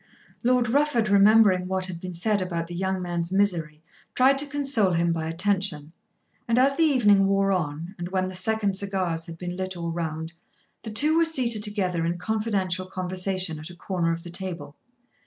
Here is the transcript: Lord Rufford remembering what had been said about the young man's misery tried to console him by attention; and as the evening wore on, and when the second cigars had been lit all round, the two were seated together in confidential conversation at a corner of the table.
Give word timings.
Lord 0.43 0.67
Rufford 0.67 1.09
remembering 1.09 1.67
what 1.67 1.85
had 1.85 2.01
been 2.01 2.11
said 2.15 2.41
about 2.41 2.65
the 2.65 2.73
young 2.73 3.03
man's 3.03 3.31
misery 3.31 3.83
tried 4.15 4.39
to 4.39 4.47
console 4.47 4.93
him 4.93 5.13
by 5.13 5.27
attention; 5.27 5.91
and 6.47 6.57
as 6.57 6.75
the 6.75 6.81
evening 6.81 7.27
wore 7.27 7.51
on, 7.51 7.93
and 7.99 8.09
when 8.09 8.27
the 8.27 8.33
second 8.33 8.75
cigars 8.75 9.27
had 9.27 9.37
been 9.37 9.55
lit 9.55 9.77
all 9.77 9.91
round, 9.91 10.33
the 10.81 10.89
two 10.89 11.15
were 11.15 11.25
seated 11.25 11.61
together 11.61 12.03
in 12.03 12.17
confidential 12.17 12.87
conversation 12.87 13.59
at 13.59 13.69
a 13.69 13.75
corner 13.75 14.11
of 14.11 14.23
the 14.23 14.31
table. 14.31 14.75